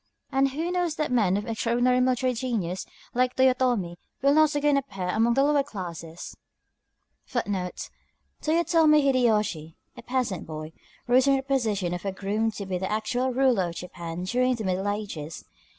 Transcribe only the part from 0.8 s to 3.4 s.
that men of extraordinary military genius, like